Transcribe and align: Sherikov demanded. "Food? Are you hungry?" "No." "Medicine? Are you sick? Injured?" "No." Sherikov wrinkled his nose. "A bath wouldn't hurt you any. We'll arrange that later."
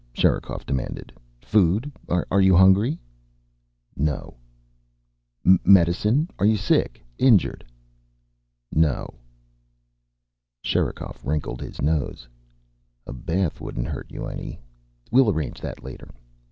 Sherikov 0.13 0.65
demanded. 0.65 1.13
"Food? 1.41 1.91
Are 2.09 2.41
you 2.41 2.55
hungry?" 2.55 2.97
"No." 3.95 4.33
"Medicine? 5.63 6.27
Are 6.39 6.45
you 6.47 6.57
sick? 6.57 7.05
Injured?" 7.19 7.63
"No." 8.71 9.13
Sherikov 10.63 11.23
wrinkled 11.23 11.61
his 11.61 11.83
nose. 11.83 12.27
"A 13.05 13.13
bath 13.13 13.61
wouldn't 13.61 13.85
hurt 13.89 14.09
you 14.09 14.25
any. 14.25 14.59
We'll 15.11 15.29
arrange 15.29 15.61
that 15.61 15.83
later." 15.83 16.09